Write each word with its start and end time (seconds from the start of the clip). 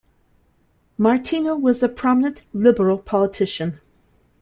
Martino 0.97 1.55
was 1.55 1.83
a 1.83 1.87
prominent 1.87 2.41
Liberal 2.53 2.97
politician. 2.97 3.79